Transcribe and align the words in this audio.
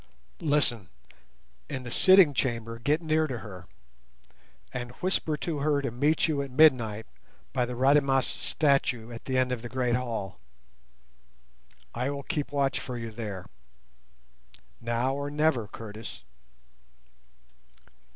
Listen. 0.39 0.89
In 1.69 1.83
the 1.83 1.91
sitting 1.91 2.33
chamber 2.33 2.79
get 2.79 3.03
near 3.03 3.27
to 3.27 3.37
her, 3.37 3.67
and 4.73 4.89
whisper 4.93 5.37
to 5.37 5.59
her 5.59 5.79
to 5.79 5.91
meet 5.91 6.27
you 6.27 6.41
at 6.41 6.49
midnight 6.49 7.05
by 7.53 7.67
the 7.67 7.75
Rademas 7.75 8.25
statue 8.25 9.11
at 9.11 9.25
the 9.25 9.37
end 9.37 9.51
of 9.51 9.61
the 9.61 9.69
great 9.69 9.93
hall. 9.95 10.39
I 11.93 12.09
will 12.09 12.23
keep 12.23 12.51
watch 12.51 12.79
for 12.79 12.97
you 12.97 13.11
there. 13.11 13.45
Now 14.81 15.13
or 15.13 15.29
never, 15.29 15.67
Curtis." 15.67 16.23